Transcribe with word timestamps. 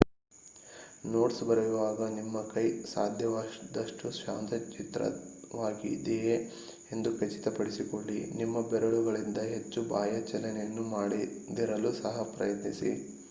notes 1.05 1.41
ಬರೆಯುವಾಗ 1.47 2.05
ನಿಮ್ಮ 2.13 2.37
ಕೈ 2.47 2.63
ಸಾಧ್ಯವಾದಷ್ಟು 2.93 4.09
ಶಾಂತಚಿತ್ತವಾಗಿದೆಯೇ 4.19 5.17
ಎಂದು 6.91 7.11
ಖಚಿತಪಡಿಸಿಕೊಳ್ಳಿ 7.19 8.17
ನಿಮ್ಮ 8.33 8.63
ಬೆರಳುಗಳಿಂದ 8.67 9.43
ಹೆಚ್ಚು 9.51 9.81
ಬಾಹ್ಯ 9.89 10.21
ಚಲನೆಯನ್ನು 10.31 10.85
ಮಾಡದಿರಲು 10.91 11.91
ಸಹ 12.01 12.25
ಪ್ರಯತ್ನಿಸಿ 12.33 12.91